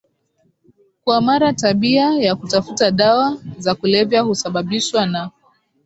kwa 1.03 1.21
maraTabia 1.21 2.01
ya 2.11 2.35
kutafuta 2.35 2.91
dawa 2.91 3.39
za 3.57 3.75
kulevya 3.75 4.21
husababishwa 4.21 5.05
na 5.05 5.31